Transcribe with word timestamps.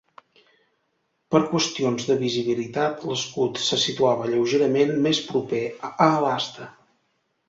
Per 1.33 1.41
qüestions 1.49 2.07
de 2.11 2.15
visibilitat 2.21 3.05
l'escut 3.09 3.61
se 3.65 3.79
situava 3.83 4.31
lleugerament 4.31 4.95
més 5.09 5.21
proper 5.29 5.61
a 5.91 6.09
l'asta. 6.25 6.67